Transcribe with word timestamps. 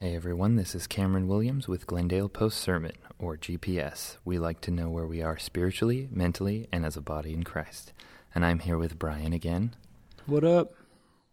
Hey 0.00 0.14
everyone, 0.14 0.54
this 0.54 0.76
is 0.76 0.86
Cameron 0.86 1.26
Williams 1.26 1.66
with 1.66 1.88
Glendale 1.88 2.28
Post 2.28 2.58
Sermon, 2.58 2.92
or 3.18 3.36
GPS. 3.36 4.16
We 4.24 4.38
like 4.38 4.60
to 4.60 4.70
know 4.70 4.88
where 4.88 5.08
we 5.08 5.22
are 5.22 5.36
spiritually, 5.36 6.08
mentally, 6.12 6.68
and 6.70 6.86
as 6.86 6.96
a 6.96 7.00
body 7.00 7.34
in 7.34 7.42
Christ. 7.42 7.92
And 8.32 8.44
I'm 8.44 8.60
here 8.60 8.78
with 8.78 8.96
Bryan 8.96 9.32
again. 9.32 9.74
What 10.24 10.44
up? 10.44 10.72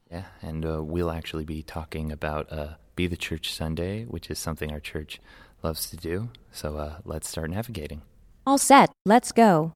Yeah, 0.10 0.26
and 0.42 0.66
uh, 0.66 0.82
we'll 0.82 1.12
actually 1.12 1.46
be 1.46 1.62
talking 1.62 2.12
about 2.12 2.52
uh, 2.52 2.70
Be 2.96 3.06
the 3.06 3.16
Church 3.16 3.54
Sunday, 3.54 4.06
which 4.06 4.32
is 4.32 4.40
something 4.40 4.72
our 4.72 4.80
church 4.80 5.22
loves 5.62 5.88
to 5.92 5.96
do. 5.96 6.30
So 6.52 6.78
uh, 6.78 6.98
let's 7.06 7.30
start 7.30 7.52
navigating. 7.52 8.02
All 8.48 8.58
set, 8.58 8.92
let's 9.06 9.32
go. 9.32 9.74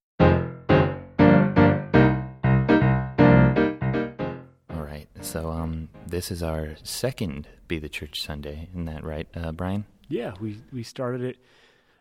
So 5.21 5.51
um, 5.51 5.89
this 6.07 6.31
is 6.31 6.41
our 6.41 6.75
second 6.83 7.47
Be 7.67 7.77
the 7.77 7.89
Church 7.89 8.21
Sunday, 8.21 8.69
isn't 8.71 8.85
that 8.85 9.03
right, 9.03 9.27
uh, 9.35 9.51
Bryan? 9.51 9.85
Yeah, 10.07 10.33
we 10.39 10.59
we 10.71 10.81
started 10.83 11.21
it 11.21 11.37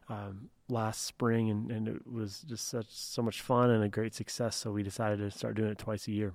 um, 0.08 0.48
last 0.68 1.02
spring, 1.02 1.50
and, 1.50 1.70
and 1.70 1.88
it 1.88 2.10
was 2.10 2.40
just 2.48 2.68
such 2.68 2.86
so 2.88 3.22
much 3.22 3.40
fun 3.40 3.70
and 3.70 3.84
a 3.84 3.88
great 3.88 4.14
success. 4.14 4.56
So 4.56 4.70
we 4.70 4.82
decided 4.82 5.18
to 5.18 5.36
start 5.36 5.56
doing 5.56 5.70
it 5.70 5.78
twice 5.78 6.08
a 6.08 6.12
year. 6.12 6.32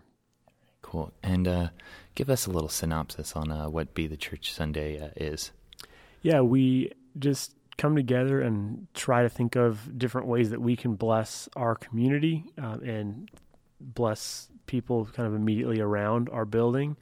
Cool. 0.82 1.12
And 1.24 1.48
uh, 1.48 1.70
give 2.14 2.30
us 2.30 2.46
a 2.46 2.52
little 2.52 2.70
synopsis 2.70 3.36
on 3.36 3.52
uh, 3.52 3.70
what 3.70 3.96
Be 3.96 4.06
the 4.06 4.18
Church 4.18 4.54
Sunday 4.54 5.00
uh, 5.00 5.10
is. 5.16 5.52
Yeah, 6.22 6.42
we 6.42 6.92
just 7.18 7.56
come 7.78 7.96
together 7.96 8.42
and 8.42 8.88
try 8.94 9.24
to 9.24 9.30
think 9.30 9.56
of 9.56 9.98
different 9.98 10.28
ways 10.28 10.52
that 10.52 10.62
we 10.62 10.76
can 10.76 10.96
bless 10.96 11.50
our 11.56 11.76
community 11.76 12.46
uh, 12.62 12.78
and 12.84 13.30
bless 13.80 14.50
people 14.66 15.06
kind 15.14 15.28
of 15.28 15.34
immediately 15.36 15.80
around 15.80 16.30
our 16.30 16.46
building. 16.46 16.98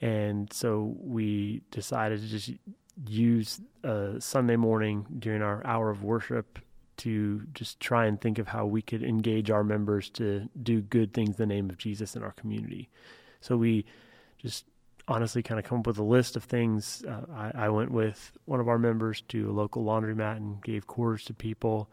And 0.00 0.52
so 0.52 0.96
we 0.98 1.62
decided 1.70 2.20
to 2.20 2.26
just 2.26 2.50
use 3.06 3.60
a 3.82 4.16
Sunday 4.18 4.56
morning 4.56 5.06
during 5.18 5.42
our 5.42 5.66
hour 5.66 5.90
of 5.90 6.02
worship 6.02 6.58
to 6.98 7.42
just 7.54 7.80
try 7.80 8.06
and 8.06 8.20
think 8.20 8.38
of 8.38 8.48
how 8.48 8.66
we 8.66 8.82
could 8.82 9.02
engage 9.02 9.50
our 9.50 9.64
members 9.64 10.10
to 10.10 10.48
do 10.62 10.82
good 10.82 11.14
things 11.14 11.30
in 11.30 11.36
the 11.36 11.46
name 11.46 11.70
of 11.70 11.78
Jesus 11.78 12.14
in 12.14 12.22
our 12.22 12.32
community. 12.32 12.90
So 13.40 13.56
we 13.56 13.86
just 14.38 14.66
honestly 15.08 15.42
kind 15.42 15.58
of 15.58 15.64
come 15.64 15.80
up 15.80 15.86
with 15.86 15.98
a 15.98 16.02
list 16.04 16.36
of 16.36 16.44
things. 16.44 17.02
Uh, 17.08 17.22
I, 17.34 17.64
I, 17.66 17.68
went 17.70 17.90
with 17.90 18.32
one 18.44 18.60
of 18.60 18.68
our 18.68 18.78
members 18.78 19.22
to 19.28 19.50
a 19.50 19.52
local 19.52 19.84
laundromat 19.84 20.36
and 20.36 20.62
gave 20.62 20.86
quarters 20.86 21.24
to 21.24 21.34
people. 21.34 21.90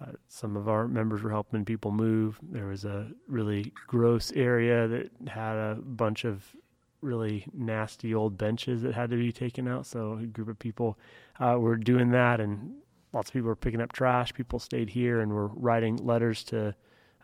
Uh, 0.00 0.12
some 0.28 0.56
of 0.56 0.68
our 0.68 0.86
members 0.86 1.22
were 1.22 1.30
helping 1.30 1.64
people 1.64 1.90
move. 1.90 2.38
There 2.42 2.66
was 2.66 2.84
a 2.84 3.10
really 3.26 3.72
gross 3.86 4.30
area 4.32 4.86
that 4.86 5.10
had 5.28 5.56
a 5.56 5.78
bunch 5.82 6.24
of 6.24 6.54
really 7.00 7.46
nasty 7.52 8.14
old 8.14 8.38
benches 8.38 8.82
that 8.82 8.94
had 8.94 9.10
to 9.10 9.16
be 9.16 9.32
taken 9.32 9.68
out. 9.68 9.86
So 9.86 10.18
a 10.22 10.26
group 10.26 10.48
of 10.48 10.58
people 10.58 10.98
uh, 11.40 11.56
were 11.58 11.76
doing 11.76 12.10
that, 12.10 12.40
and 12.40 12.74
lots 13.12 13.30
of 13.30 13.32
people 13.32 13.48
were 13.48 13.56
picking 13.56 13.80
up 13.80 13.92
trash. 13.92 14.32
People 14.34 14.58
stayed 14.58 14.90
here 14.90 15.20
and 15.20 15.32
were 15.32 15.48
writing 15.48 15.96
letters 15.96 16.44
to 16.44 16.74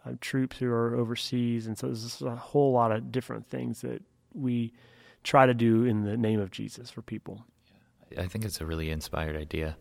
uh, 0.06 0.12
troops 0.20 0.58
who 0.58 0.70
are 0.70 0.95
overseas. 0.97 1.67
And 1.67 1.78
so 1.78 1.86
there's 1.86 2.22
a 2.22 2.36
whole 2.36 2.72
lot 2.72 2.92
of 2.92 3.11
different 3.11 3.48
things 3.48 3.80
that 3.83 4.02
we 4.33 4.72
try 5.22 5.47
to 5.47 5.55
do 5.55 5.84
in 5.84 6.05
the 6.05 6.17
name 6.17 6.41
of 6.41 6.50
Jesus 6.50 6.91
for 6.91 7.02
people. 7.02 7.45
I 8.19 8.27
think 8.27 8.45
it's 8.45 8.61
a 8.61 8.67
really 8.67 8.91
inspired 8.91 9.36
idea. 9.36 9.77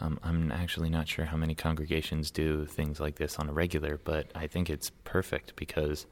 Um, 0.00 0.18
I'm 0.22 0.52
actually 0.52 0.90
not 0.90 1.08
sure 1.08 1.24
how 1.24 1.36
many 1.36 1.54
congregations 1.54 2.30
do 2.30 2.66
things 2.66 3.00
like 3.00 3.16
this 3.16 3.38
on 3.38 3.48
a 3.48 3.52
regular, 3.52 3.98
but 4.02 4.30
I 4.34 4.46
think 4.46 4.70
it's 4.70 4.90
perfect 5.04 5.56
because 5.56 6.06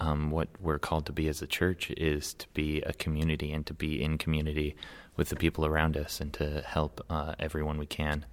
um, 0.00 0.30
what 0.30 0.48
we're 0.60 0.78
called 0.78 1.06
to 1.06 1.12
be 1.12 1.28
as 1.28 1.42
a 1.42 1.46
church 1.46 1.90
is 1.92 2.34
to 2.34 2.46
be 2.54 2.80
a 2.82 2.92
community 2.92 3.52
and 3.52 3.66
to 3.66 3.74
be 3.74 4.02
in 4.02 4.16
community 4.16 4.76
with 5.16 5.28
the 5.28 5.36
people 5.36 5.66
around 5.66 5.96
us 5.96 6.20
and 6.20 6.32
to 6.34 6.62
help 6.62 7.04
uh, 7.10 7.34
everyone 7.38 7.78
we 7.78 7.86
can. 7.86 8.24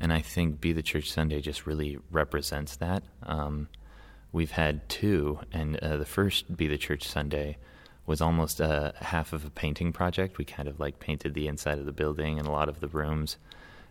And 0.00 0.12
I 0.12 0.20
think 0.20 0.60
Be 0.60 0.72
the 0.72 0.82
Church 0.82 1.10
Sunday 1.10 1.40
just 1.40 1.66
really 1.66 1.98
represents 2.10 2.76
that. 2.76 3.04
Um, 3.22 3.68
we've 4.32 4.50
had 4.50 4.88
two, 4.88 5.38
and 5.52 5.76
uh, 5.76 5.96
the 5.96 6.04
first 6.04 6.56
Be 6.56 6.66
the 6.66 6.76
Church 6.76 7.06
Sunday 7.06 7.56
was 8.04 8.20
almost 8.20 8.60
a 8.60 8.92
half 9.00 9.32
of 9.32 9.44
a 9.44 9.50
painting 9.50 9.92
project. 9.92 10.36
We 10.36 10.44
kind 10.44 10.68
of 10.68 10.80
like 10.80 10.98
painted 10.98 11.34
the 11.34 11.46
inside 11.46 11.78
of 11.78 11.86
the 11.86 11.92
building 11.92 12.38
and 12.38 12.46
a 12.46 12.50
lot 12.50 12.68
of 12.68 12.80
the 12.80 12.88
rooms, 12.88 13.36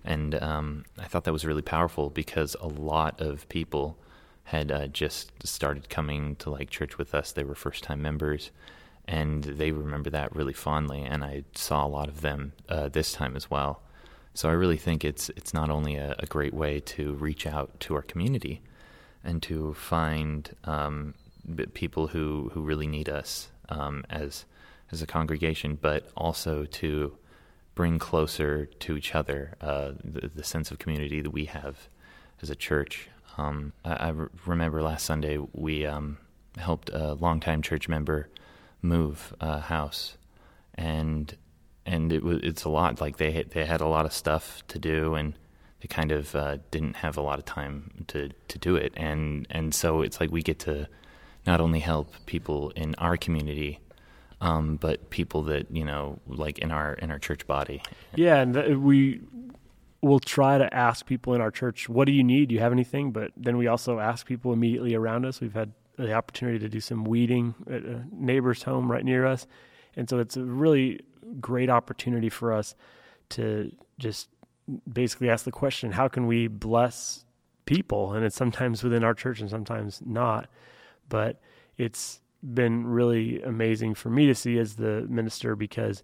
and 0.03 0.36
um, 0.41 0.86
I 1.00 1.06
thought 1.06 1.24
that 1.24 1.34
was 1.34 1.46
really 1.46 1.62
powerful 1.62 2.09
because 2.09 2.56
a 2.59 2.68
lot 2.68 3.22
of 3.22 3.47
people 3.50 3.97
had 4.46 4.72
uh, 4.72 4.88
just 4.88 5.31
started 5.47 5.90
coming 5.90 6.36
to 6.38 6.50
like 6.50 6.69
church 6.69 6.97
with 6.97 7.16
us. 7.16 7.31
They 7.31 7.44
were 7.44 7.56
first 7.56 7.84
time 7.84 8.02
members, 8.02 8.52
and 9.08 9.44
they 9.44 9.72
remember 9.72 10.09
that 10.09 10.36
really 10.36 10.53
fondly. 10.53 11.03
And 11.03 11.24
I 11.24 11.44
saw 11.56 11.86
a 11.86 11.88
lot 11.88 12.09
of 12.09 12.22
them 12.22 12.53
uh, 12.68 12.90
this 12.90 13.13
time 13.13 13.36
as 13.36 13.50
well. 13.50 13.81
So 14.34 14.50
I 14.50 14.53
really 14.53 14.78
think 14.78 15.06
it's 15.06 15.30
it's 15.30 15.53
not 15.53 15.69
only 15.69 15.96
a, 15.96 16.16
a 16.19 16.25
great 16.25 16.53
way 16.53 16.80
to 16.80 17.13
reach 17.13 17.46
out 17.46 17.80
to 17.81 17.96
our 17.96 18.02
community 18.02 18.62
and 19.24 19.42
to 19.44 19.74
find 19.74 20.53
um, 20.66 21.13
people 21.74 22.08
who, 22.08 22.52
who 22.53 22.62
really 22.62 22.88
need 22.88 23.08
us 23.08 23.50
um, 23.69 24.03
as 24.09 24.46
as 24.92 25.02
a 25.02 25.08
congregation, 25.08 25.78
but 25.81 26.09
also 26.16 26.66
to 26.66 27.18
bring 27.76 28.00
closer 28.00 28.66
to 28.66 28.96
each 28.96 29.16
other 29.16 29.56
uh, 29.62 29.92
the, 30.04 30.30
the, 30.34 30.44
sense 30.44 30.70
of 30.72 30.78
community 30.78 31.22
that 31.22 31.32
we 31.32 31.46
have 31.46 31.88
as 32.42 32.50
a 32.50 32.56
church. 32.56 33.10
Um, 33.38 33.74
I, 33.84 33.94
I 33.94 34.10
re- 34.10 34.28
remember 34.46 34.82
last 34.84 35.06
Sunday 35.06 35.40
we 35.54 35.86
um, 35.86 36.18
helped 36.58 36.90
a 36.92 37.14
longtime 37.14 37.62
church 37.62 37.88
member 37.88 38.30
move 38.82 39.34
a 39.40 39.60
house, 39.60 40.18
and 40.76 41.36
and 41.86 42.12
it 42.14 42.24
was 42.24 42.40
it's 42.44 42.64
a 42.64 42.70
lot. 42.70 43.02
Like 43.02 43.18
they 43.18 43.32
had, 43.32 43.52
they 43.52 43.66
had 43.66 43.82
a 43.82 43.88
lot 43.88 44.06
of 44.06 44.14
stuff 44.14 44.64
to 44.68 44.80
do, 44.80 45.16
and 45.16 45.34
they 45.82 45.88
kind 45.88 46.12
of 46.12 46.36
uh, 46.36 46.58
didn't 46.70 46.98
have 46.98 47.18
a 47.18 47.22
lot 47.22 47.40
of 47.40 47.46
time 47.46 48.06
to 48.08 48.30
to 48.50 48.58
do 48.60 48.76
it, 48.76 48.94
and 48.96 49.48
and 49.50 49.74
so 49.74 50.02
it's 50.02 50.20
like 50.20 50.32
we 50.32 50.44
get 50.44 50.60
to 50.60 50.88
not 51.48 51.60
only 51.60 51.80
help 51.80 52.14
people 52.26 52.70
in 52.72 52.96
our 52.96 53.18
community, 53.18 53.80
um, 54.42 54.78
but 54.78 55.10
people 55.10 55.44
that 55.44 55.70
you 55.76 55.86
know, 55.86 56.20
like 56.28 56.60
in 56.60 56.72
our 56.72 56.94
in 56.94 57.12
our 57.12 57.20
church 57.20 57.46
body. 57.48 57.82
Yeah, 58.16 58.38
and 58.38 58.54
th- 58.54 58.78
we 58.78 59.22
will 60.02 60.20
try 60.20 60.58
to 60.58 60.74
ask 60.74 61.06
people 61.06 61.34
in 61.34 61.42
our 61.42 61.52
church, 61.52 61.90
"What 61.90 62.06
do 62.06 62.12
you 62.12 62.24
need? 62.24 62.50
Do 62.50 62.56
you 62.56 62.62
have 62.62 62.72
anything?" 62.72 63.12
But 63.12 63.32
then 63.38 63.58
we 63.58 63.68
also 63.68 64.00
ask 64.00 64.28
people 64.28 64.54
immediately 64.54 64.96
around 64.96 65.26
us. 65.26 65.42
We've 65.42 65.54
had 65.54 65.72
the 65.98 66.14
opportunity 66.14 66.60
to 66.60 66.70
do 66.70 66.80
some 66.80 67.04
weeding 67.04 67.56
at 67.70 67.84
a 67.84 68.04
neighbor's 68.12 68.64
home 68.64 68.92
right 68.92 69.06
near 69.06 69.26
us, 69.26 69.48
and 69.96 70.10
so 70.10 70.20
it's 70.20 70.38
a 70.38 70.44
really 70.44 71.00
great 71.40 71.70
opportunity 71.70 72.30
for 72.30 72.52
us 72.54 72.76
to 73.30 73.72
just 73.98 74.30
basically 74.92 75.30
ask 75.30 75.46
the 75.46 75.52
question, 75.52 75.92
"How 75.92 76.08
can 76.08 76.28
we 76.28 76.48
bless 76.48 77.26
people?" 77.66 78.14
And 78.14 78.26
it's 78.26 78.36
sometimes 78.36 78.84
within 78.84 79.04
our 79.04 79.14
church 79.14 79.40
and 79.40 79.50
sometimes 79.50 80.02
not 80.06 80.50
but 81.10 81.40
it's 81.78 82.22
been 82.44 82.86
really 82.86 83.42
amazing 83.42 83.96
for 83.96 84.09
me 84.09 84.28
to 84.28 84.36
see 84.36 84.58
as 84.58 84.76
the 84.76 85.06
minister 85.09 85.56
because 85.56 86.04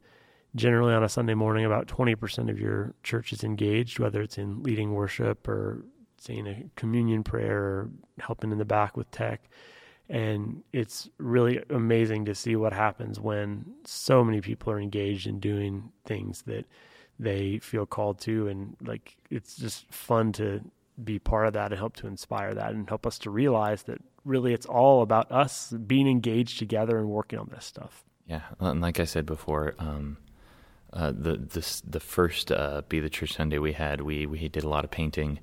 generally 0.55 0.93
on 0.93 1.03
a 1.03 1.09
Sunday 1.09 1.33
morning, 1.33 1.65
about 1.65 1.87
20% 1.87 2.49
of 2.49 2.59
your 2.59 2.93
church 3.03 3.33
is 3.33 3.43
engaged, 3.43 3.99
whether 3.99 4.21
it's 4.21 4.37
in 4.37 4.63
leading 4.63 4.93
worship 4.93 5.47
or 5.47 5.83
saying 6.17 6.47
a 6.47 6.63
communion 6.75 7.23
prayer 7.23 7.61
or 7.61 7.89
helping 8.19 8.51
in 8.51 8.57
the 8.57 8.65
back 8.65 8.97
with 8.97 9.09
tech. 9.11 9.49
And 10.09 10.63
it's 10.73 11.07
really 11.19 11.63
amazing 11.69 12.25
to 12.25 12.35
see 12.35 12.55
what 12.55 12.73
happens 12.73 13.19
when 13.19 13.65
so 13.85 14.23
many 14.23 14.41
people 14.41 14.73
are 14.73 14.79
engaged 14.79 15.27
in 15.27 15.39
doing 15.39 15.91
things 16.05 16.41
that 16.43 16.65
they 17.19 17.59
feel 17.59 17.85
called 17.85 18.19
to. 18.21 18.47
And 18.47 18.75
like, 18.81 19.17
it's 19.29 19.55
just 19.55 19.85
fun 19.93 20.31
to 20.33 20.61
be 21.03 21.19
part 21.19 21.47
of 21.47 21.53
that 21.53 21.71
and 21.71 21.77
help 21.77 21.95
to 21.97 22.07
inspire 22.07 22.53
that 22.55 22.71
and 22.71 22.89
help 22.89 23.05
us 23.05 23.19
to 23.19 23.29
realize 23.29 23.83
that 23.83 24.01
really 24.29 24.53
it's 24.53 24.65
all 24.65 25.01
about 25.01 25.31
us 25.31 25.71
being 25.71 26.07
engaged 26.07 26.59
together 26.59 26.97
and 26.97 27.09
working 27.09 27.39
on 27.39 27.49
this 27.53 27.65
stuff. 27.65 28.03
Yeah, 28.27 28.41
and 28.59 28.79
like 28.79 28.99
I 28.99 29.05
said 29.05 29.25
before, 29.25 29.73
um, 29.79 30.17
uh, 30.93 31.11
the 31.11 31.37
this 31.37 31.81
the 31.81 31.99
first 31.99 32.51
uh, 32.51 32.83
Be 32.87 32.99
the 32.99 33.09
Church 33.09 33.33
Sunday 33.33 33.57
we 33.57 33.73
had, 33.73 34.01
we 34.01 34.25
we 34.25 34.47
did 34.47 34.63
a 34.63 34.69
lot 34.69 34.83
of 34.85 34.91
painting 34.91 35.39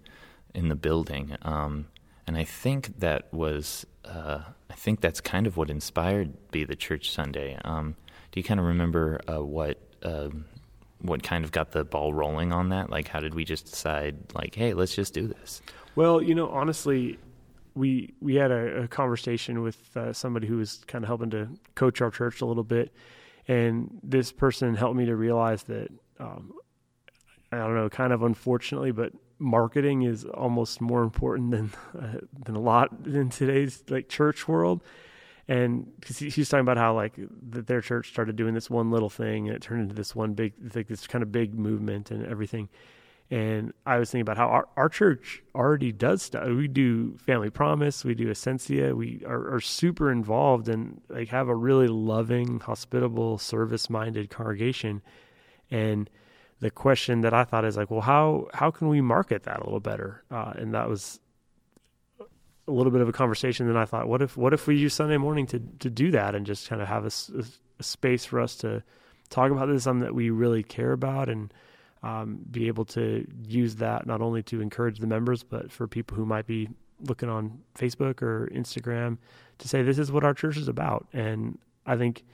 in 0.55 0.69
the 0.69 0.76
building, 0.76 1.37
um, 1.43 1.88
and 2.26 2.38
I 2.38 2.44
think 2.44 3.00
that 3.00 3.32
was 3.32 3.84
uh, 4.05 4.40
I 4.70 4.75
think 4.75 5.00
that's 5.00 5.20
kind 5.20 5.46
of 5.46 5.56
what 5.56 5.69
inspired 5.69 6.50
Be 6.50 6.64
the 6.64 6.76
Church 6.76 7.10
Sunday. 7.10 7.58
Um, 7.64 7.96
do 8.31 8.40
you 8.40 8.44
kind 8.44 8.60
of 8.60 8.66
remember 8.66 9.20
uh, 9.28 9.44
what? 9.44 9.78
Um, 10.02 10.46
what 11.02 11.22
kind 11.22 11.44
of 11.44 11.52
got 11.52 11.72
the 11.72 11.84
ball 11.84 12.14
rolling 12.14 12.52
on 12.52 12.70
that? 12.70 12.88
Like, 12.88 13.08
how 13.08 13.20
did 13.20 13.34
we 13.34 13.44
just 13.44 13.66
decide, 13.66 14.16
like, 14.34 14.55
hey, 14.55 14.72
let's 14.72 14.94
just 14.94 15.12
do 15.12 15.28
this? 15.28 15.60
Well, 15.94 16.22
you 16.22 16.34
know, 16.34 16.49
honestly, 16.49 17.19
we 17.76 18.14
we 18.20 18.34
had 18.37 18.50
a, 18.50 18.82
a 18.82 18.88
conversation 18.88 19.62
with 19.62 19.96
uh, 19.96 20.12
somebody 20.12 20.46
who 20.46 20.56
was 20.56 20.82
kind 20.87 21.05
of 21.05 21.08
helping 21.08 21.31
to 21.31 21.49
coach 21.75 22.00
our 22.00 22.11
church 22.11 22.40
a 22.40 22.46
little 22.46 22.64
bit, 22.64 22.93
and 23.46 24.00
this 24.02 24.32
person 24.32 24.75
helped 24.75 24.96
me 24.96 25.06
to 25.06 25.14
realize 25.14 25.62
that 25.64 25.88
um, 26.19 26.52
I 27.52 27.58
don't 27.58 27.75
know, 27.75 27.88
kind 27.88 28.12
of 28.12 28.23
unfortunately, 28.23 28.93
but 28.93 29.12
marketing 29.38 30.02
is 30.02 30.25
almost 30.25 30.81
more 30.81 31.02
important 31.02 31.50
than 31.50 31.70
uh, 32.00 32.19
than 32.44 32.56
a 32.56 32.61
lot 32.61 32.90
in 33.05 33.28
today's 33.28 33.84
like 33.88 34.08
church 34.08 34.49
world. 34.49 34.82
and 35.49 35.87
because 36.00 36.19
he, 36.19 36.29
he's 36.31 36.49
talking 36.49 36.62
about 36.62 36.79
how 36.79 36.94
like 36.94 37.14
that 37.50 37.67
their 37.67 37.81
church 37.81 38.08
started 38.08 38.37
doing 38.37 38.55
this 38.55 38.69
one 38.70 38.90
little 38.90 39.11
thing 39.11 39.46
and 39.46 39.56
it 39.56 39.62
turned 39.62 39.82
into 39.82 39.94
this 39.94 40.14
one 40.17 40.32
big 40.34 40.55
like 40.75 40.88
this 40.88 41.06
kind 41.06 41.22
of 41.22 41.31
big 41.31 41.55
movement 41.55 42.11
and 42.11 42.26
everything 42.26 42.69
and 43.31 43.73
I 43.84 43.99
was 43.99 44.11
thinking 44.11 44.23
about 44.23 44.37
how 44.37 44.49
our, 44.49 44.69
our 44.76 44.88
church 44.88 45.43
already 45.55 45.90
does 45.90 46.23
stuff. 46.23 46.46
We 46.49 46.69
do 46.69 47.17
Family 47.19 47.50
Promise, 47.50 48.05
we 48.05 48.14
do 48.14 48.31
Essentia, 48.31 48.94
we 48.94 49.23
are, 49.26 49.55
are 49.55 49.61
super 49.61 50.12
involved 50.12 50.69
and 50.69 51.00
like 51.08 51.28
have 51.28 51.49
a 51.49 51.55
really 51.55 51.88
loving, 51.88 52.61
hospitable, 52.61 53.38
service-minded 53.38 54.31
congregation. 54.31 55.02
And 55.70 56.08
the 56.61 56.70
question 56.70 57.23
that 57.23 57.34
I 57.34 57.44
thought 57.44 57.64
is 57.64 57.76
like, 57.76 57.90
well, 57.90 58.00
how 58.00 58.49
how 58.55 58.70
can 58.70 58.88
we 58.88 59.00
market 59.00 59.43
that 59.43 59.61
a 59.61 59.64
little 59.64 59.81
better? 59.81 60.22
Uh, 60.31 60.52
and 60.56 60.75
that 60.75 60.88
was 60.88 61.20
a 62.69 62.72
little 62.72 62.93
bit 62.93 63.00
of 63.00 63.08
a 63.08 63.12
conversation. 63.12 63.67
Then 63.67 63.76
I 63.76 63.84
thought, 63.84 64.08
what 64.08 64.22
if 64.22 64.37
what 64.37 64.55
if 64.55 64.67
we 64.67 64.76
use 64.76 64.94
Sunday 64.94 65.19
morning 65.19 65.46
to 65.49 65.58
to 65.81 65.90
do 65.90 66.12
that 66.12 66.34
and 66.34 66.46
just 66.46 66.69
kind 66.69 66.81
of 66.81 66.88
have 66.88 67.05
a, 67.05 67.40
a, 67.40 67.44
a 67.81 67.82
space 67.82 68.25
for 68.25 68.40
us 68.40 68.56
to 68.56 68.82
talk 69.29 69.50
about 69.50 69.67
this, 69.67 69.82
something 69.82 70.05
that 70.05 70.14
we 70.14 70.31
really 70.31 70.62
care 70.62 70.93
about 70.93 71.29
and 71.29 71.52
um, 72.06 72.38
be 72.50 72.69
able 72.69 72.85
to 72.85 73.26
use 73.44 73.76
that 73.76 74.06
not 74.06 74.20
only 74.20 74.43
to 74.44 74.61
encourage 74.61 75.00
the 75.00 75.08
members, 75.08 75.43
but 75.43 75.73
for 75.73 75.88
people 75.88 76.17
who 76.17 76.25
might 76.25 76.47
be 76.47 76.69
looking 77.00 77.29
on 77.29 77.58
Facebook 77.76 78.23
or 78.23 78.49
Instagram 78.55 79.19
to 79.58 79.69
say, 79.69 79.82
this 79.82 79.99
is 79.99 80.12
what 80.12 80.23
our 80.23 80.32
church 80.32 80.56
is 80.56 80.69
about. 80.69 81.08
And 81.12 81.58
I 81.85 81.97
think 81.97 82.25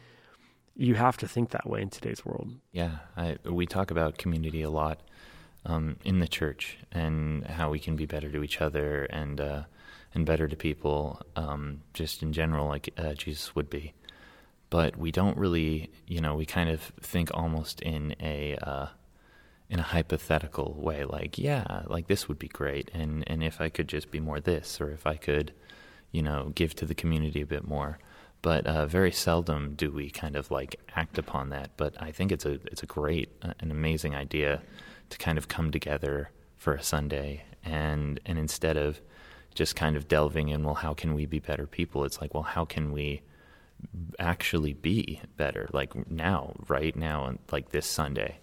you 0.76 0.94
have 0.94 1.16
to 1.18 1.28
think 1.28 1.50
that 1.50 1.66
way 1.66 1.80
in 1.80 1.88
today's 1.88 2.24
world. 2.24 2.50
Yeah, 2.70 2.98
I, 3.16 3.38
we 3.44 3.64
talk 3.64 3.90
about 3.90 4.18
community 4.18 4.60
a 4.60 4.70
lot 4.70 5.00
um, 5.64 5.96
in 6.04 6.18
the 6.18 6.28
church 6.28 6.76
and 6.90 7.46
how 7.46 7.70
we 7.70 7.78
can 7.78 7.96
be 7.96 8.04
better 8.04 8.30
to 8.30 8.42
each 8.42 8.60
other 8.60 9.04
and 9.04 9.40
uh, 9.40 9.62
and 10.14 10.26
better 10.26 10.46
to 10.46 10.56
people, 10.56 11.22
um, 11.36 11.80
just 11.94 12.22
in 12.22 12.34
general, 12.34 12.68
like 12.68 12.90
uh, 12.98 13.14
Jesus 13.14 13.54
would 13.54 13.70
be. 13.70 13.94
But 14.68 14.98
we 14.98 15.10
don't 15.10 15.38
really, 15.38 15.90
you 16.06 16.20
know, 16.20 16.34
we 16.34 16.44
kind 16.44 16.68
of 16.68 16.82
think 17.00 17.30
almost 17.32 17.80
in 17.80 18.14
a 18.20 18.56
uh, 18.56 18.86
in 19.72 19.78
a 19.78 19.82
hypothetical 19.82 20.74
way, 20.78 21.02
like, 21.06 21.38
yeah, 21.38 21.84
like 21.86 22.06
this 22.06 22.28
would 22.28 22.38
be 22.38 22.46
great, 22.46 22.90
and 22.92 23.24
and 23.26 23.42
if 23.42 23.58
I 23.58 23.70
could 23.70 23.88
just 23.88 24.10
be 24.10 24.20
more 24.20 24.38
this, 24.38 24.82
or 24.82 24.90
if 24.90 25.06
I 25.06 25.16
could, 25.16 25.54
you 26.10 26.20
know, 26.20 26.52
give 26.54 26.76
to 26.76 26.84
the 26.84 26.94
community 26.94 27.40
a 27.40 27.46
bit 27.46 27.66
more. 27.66 27.98
But 28.42 28.66
uh, 28.66 28.84
very 28.84 29.12
seldom 29.12 29.74
do 29.74 29.90
we 29.90 30.10
kind 30.10 30.36
of 30.36 30.50
like 30.50 30.78
act 30.94 31.16
upon 31.16 31.48
that. 31.50 31.70
But 31.78 31.94
I 31.98 32.12
think 32.12 32.32
it's 32.32 32.44
a 32.44 32.58
it's 32.70 32.82
a 32.82 32.86
great, 32.86 33.30
uh, 33.40 33.54
an 33.60 33.70
amazing 33.70 34.14
idea 34.14 34.60
to 35.08 35.16
kind 35.16 35.38
of 35.38 35.48
come 35.48 35.70
together 35.70 36.30
for 36.58 36.74
a 36.74 36.82
Sunday, 36.82 37.44
and 37.64 38.20
and 38.26 38.38
instead 38.38 38.76
of 38.76 39.00
just 39.54 39.74
kind 39.74 39.96
of 39.96 40.06
delving 40.06 40.50
in, 40.50 40.64
well, 40.64 40.74
how 40.74 40.92
can 40.92 41.14
we 41.14 41.24
be 41.24 41.38
better 41.38 41.66
people? 41.66 42.04
It's 42.04 42.20
like, 42.20 42.34
well, 42.34 42.42
how 42.42 42.66
can 42.66 42.92
we 42.92 43.22
actually 44.18 44.74
be 44.74 45.22
better? 45.38 45.70
Like 45.72 46.10
now, 46.10 46.52
right 46.68 46.94
now, 46.94 47.24
and 47.24 47.38
like 47.50 47.70
this 47.70 47.86
Sunday. 47.86 48.38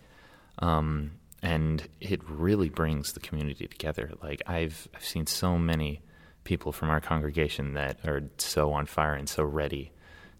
Um, 0.59 1.11
and 1.41 1.87
it 2.01 2.21
really 2.29 2.69
brings 2.69 3.13
the 3.13 3.19
community 3.19 3.67
together. 3.67 4.11
Like 4.21 4.41
I've 4.45 4.87
I've 4.93 5.05
seen 5.05 5.25
so 5.25 5.57
many 5.57 6.01
people 6.43 6.71
from 6.71 6.89
our 6.89 6.99
congregation 7.01 7.73
that 7.73 7.99
are 8.05 8.23
so 8.37 8.73
on 8.73 8.85
fire 8.85 9.13
and 9.13 9.29
so 9.29 9.43
ready 9.43 9.91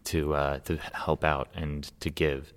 to 0.05 0.33
uh, 0.33 0.59
to 0.59 0.77
help 0.77 1.23
out 1.23 1.49
and 1.53 1.89
to 2.01 2.09
give. 2.09 2.53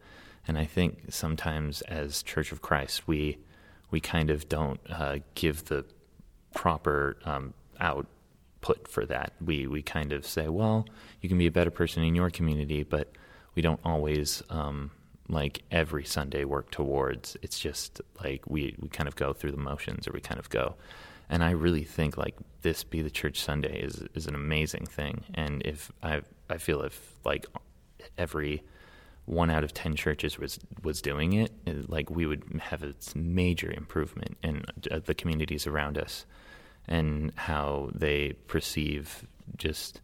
And 0.49 0.59
I 0.59 0.65
think 0.65 1.07
sometimes 1.11 1.83
as 1.83 2.23
Church 2.23 2.51
of 2.53 2.63
Christ, 2.63 3.07
we 3.07 3.39
we 3.91 4.01
kind 4.01 4.31
of 4.31 4.49
don't 4.49 4.81
uh, 4.91 5.19
give 5.35 5.67
the 5.67 5.85
proper 6.55 7.17
um, 7.25 7.55
output 7.79 8.89
for 8.89 9.07
that. 9.07 9.35
We 9.45 9.67
we 9.67 9.83
kind 9.83 10.13
of 10.13 10.27
say, 10.27 10.49
well, 10.49 10.87
you 11.21 11.29
can 11.29 11.39
be 11.39 11.47
a 11.47 11.53
better 11.53 11.71
person 11.71 12.03
in 12.03 12.15
your 12.15 12.31
community, 12.31 12.83
but 12.83 13.13
we 13.55 13.63
don't 13.63 13.81
always 13.85 14.43
um, 14.51 14.91
like 15.33 15.63
every 15.71 16.05
Sunday 16.05 16.45
work 16.45 16.71
towards. 16.71 17.37
It's 17.43 17.59
just 17.59 18.01
like 18.23 18.49
we, 18.49 18.77
we 18.79 18.89
kind 18.89 19.09
of 19.09 19.17
go 19.17 19.33
through 19.33 19.53
the 19.53 19.57
motions 19.57 20.07
or 20.07 20.13
we 20.13 20.21
kind 20.21 20.39
of 20.39 20.49
go. 20.51 20.75
And 21.29 21.43
I 21.43 21.51
really 21.51 21.85
think 21.85 22.17
like 22.17 22.37
this 22.61 22.85
be 22.85 23.01
the 23.03 23.11
church 23.11 23.41
Sunday 23.41 23.81
is 23.81 24.05
is 24.15 24.27
an 24.27 24.35
amazing 24.35 24.87
thing. 24.87 25.25
And 25.35 25.63
if 25.65 25.91
I 26.03 26.21
I 26.51 26.59
feel 26.59 26.83
if 26.83 27.15
like 27.25 27.47
every 28.19 28.63
one 29.25 29.51
out 29.51 29.65
of 29.65 29.73
ten 29.73 29.97
churches 29.97 30.39
was 30.39 30.59
was 30.83 31.01
doing 31.01 31.33
it, 31.33 31.53
like 31.89 32.11
we 32.11 32.27
would 32.27 32.61
have 32.61 32.83
a 32.83 32.95
major 33.15 33.73
improvement 33.73 34.37
in 34.43 34.65
uh, 34.91 35.01
the 35.05 35.15
communities 35.15 35.67
around 35.67 35.97
us 35.97 36.27
and 36.87 37.33
how 37.37 37.91
they 37.95 38.35
perceive 38.47 39.27
just 39.57 40.01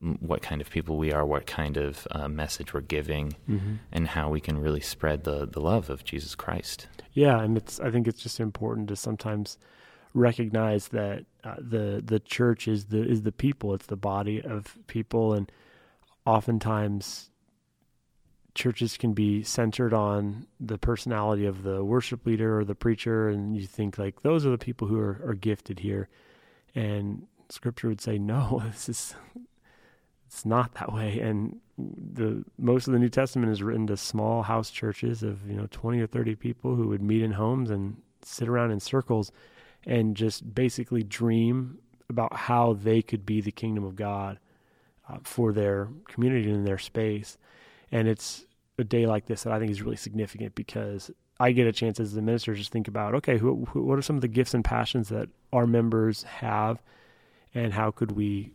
what 0.00 0.42
kind 0.42 0.60
of 0.60 0.70
people 0.70 0.96
we 0.96 1.12
are, 1.12 1.26
what 1.26 1.46
kind 1.46 1.76
of 1.76 2.06
uh, 2.10 2.28
message 2.28 2.72
we're 2.72 2.80
giving, 2.80 3.34
mm-hmm. 3.48 3.74
and 3.92 4.08
how 4.08 4.30
we 4.30 4.40
can 4.40 4.58
really 4.58 4.80
spread 4.80 5.24
the 5.24 5.46
the 5.46 5.60
love 5.60 5.90
of 5.90 6.04
Jesus 6.04 6.34
Christ. 6.34 6.86
Yeah, 7.12 7.40
and 7.40 7.56
it's 7.56 7.80
I 7.80 7.90
think 7.90 8.06
it's 8.06 8.22
just 8.22 8.40
important 8.40 8.88
to 8.88 8.96
sometimes 8.96 9.58
recognize 10.14 10.88
that 10.88 11.24
uh, 11.44 11.56
the 11.58 12.02
the 12.04 12.20
church 12.20 12.68
is 12.68 12.86
the 12.86 13.02
is 13.02 13.22
the 13.22 13.32
people, 13.32 13.74
it's 13.74 13.86
the 13.86 13.96
body 13.96 14.40
of 14.42 14.76
people, 14.86 15.34
and 15.34 15.50
oftentimes 16.24 17.30
churches 18.54 18.96
can 18.96 19.12
be 19.12 19.42
centered 19.42 19.94
on 19.94 20.46
the 20.58 20.78
personality 20.78 21.46
of 21.46 21.62
the 21.62 21.84
worship 21.84 22.26
leader 22.26 22.58
or 22.58 22.64
the 22.64 22.74
preacher, 22.74 23.28
and 23.28 23.56
you 23.56 23.66
think 23.66 23.98
like 23.98 24.22
those 24.22 24.44
are 24.44 24.50
the 24.50 24.58
people 24.58 24.88
who 24.88 24.98
are, 24.98 25.20
are 25.26 25.34
gifted 25.34 25.80
here, 25.80 26.08
and 26.74 27.26
Scripture 27.48 27.88
would 27.88 28.00
say 28.00 28.18
no, 28.18 28.62
this 28.66 28.88
is 28.88 29.14
it's 30.28 30.44
not 30.44 30.74
that 30.74 30.92
way. 30.92 31.20
And 31.20 31.58
the 31.78 32.44
most 32.58 32.86
of 32.86 32.92
the 32.92 32.98
New 32.98 33.08
Testament 33.08 33.50
is 33.50 33.62
written 33.62 33.86
to 33.86 33.96
small 33.96 34.42
house 34.42 34.70
churches 34.70 35.22
of 35.22 35.48
you 35.48 35.56
know 35.56 35.66
twenty 35.70 36.00
or 36.00 36.06
thirty 36.06 36.34
people 36.34 36.74
who 36.74 36.88
would 36.88 37.02
meet 37.02 37.22
in 37.22 37.32
homes 37.32 37.70
and 37.70 37.96
sit 38.22 38.46
around 38.46 38.70
in 38.70 38.78
circles 38.78 39.32
and 39.84 40.16
just 40.16 40.54
basically 40.54 41.02
dream 41.02 41.78
about 42.10 42.34
how 42.34 42.74
they 42.74 43.00
could 43.00 43.24
be 43.24 43.40
the 43.40 43.50
kingdom 43.50 43.84
of 43.84 43.96
God 43.96 44.38
uh, 45.08 45.18
for 45.22 45.52
their 45.52 45.88
community 46.08 46.50
and 46.50 46.66
their 46.66 46.78
space. 46.78 47.38
And 47.90 48.06
it's 48.06 48.44
a 48.78 48.84
day 48.84 49.06
like 49.06 49.26
this 49.26 49.44
that 49.44 49.52
I 49.52 49.58
think 49.58 49.70
is 49.70 49.82
really 49.82 49.96
significant 49.96 50.54
because 50.54 51.10
I 51.40 51.52
get 51.52 51.66
a 51.66 51.72
chance 51.72 52.00
as 52.00 52.12
the 52.12 52.22
minister 52.22 52.52
to 52.52 52.58
just 52.58 52.72
think 52.72 52.88
about 52.88 53.14
okay, 53.14 53.38
who, 53.38 53.64
who, 53.64 53.82
what 53.82 53.98
are 53.98 54.02
some 54.02 54.16
of 54.16 54.22
the 54.22 54.28
gifts 54.28 54.52
and 54.52 54.64
passions 54.64 55.08
that 55.08 55.30
our 55.54 55.66
members 55.66 56.24
have, 56.24 56.82
and 57.54 57.72
how 57.72 57.90
could 57.90 58.12
we 58.12 58.52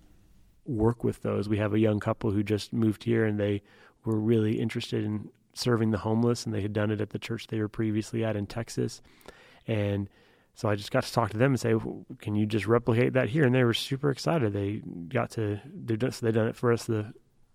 work 0.66 1.04
with 1.04 1.22
those. 1.22 1.50
We 1.50 1.58
have 1.58 1.74
a 1.74 1.80
young 1.80 2.00
couple 2.00 2.32
who 2.32 2.44
just 2.44 2.74
moved 2.74 3.04
here 3.04 3.26
and 3.26 3.40
they 3.40 3.62
were 4.06 4.20
really 4.20 4.60
interested 4.60 5.04
in 5.04 5.30
serving 5.54 5.92
the 5.92 5.98
homeless 6.00 6.46
and 6.46 6.54
they 6.54 6.62
had 6.62 6.74
done 6.74 6.92
it 6.92 7.02
at 7.02 7.12
the 7.12 7.20
church 7.20 7.48
they 7.48 7.60
were 7.60 7.70
previously 7.70 8.24
at 8.24 8.36
in 8.36 8.48
Texas. 8.48 9.02
And 9.68 10.10
so 10.56 10.70
I 10.70 10.76
just 10.76 10.92
got 10.92 11.04
to 11.04 11.14
talk 11.14 11.32
to 11.32 11.38
them 11.38 11.52
and 11.52 11.60
say, 11.60 11.74
"Can 12.20 12.36
you 12.36 12.46
just 12.46 12.68
replicate 12.68 13.14
that 13.14 13.30
here?" 13.30 13.44
And 13.44 13.56
they 13.56 13.64
were 13.64 13.74
super 13.74 14.12
excited. 14.12 14.54
They 14.54 14.82
got 15.08 15.32
to 15.32 15.60
they 15.66 15.96
done 15.96 16.12
so 16.12 16.26
they 16.26 16.32
done 16.32 16.48
it 16.48 16.56
for 16.56 16.72
us 16.72 16.86
the 16.86 17.14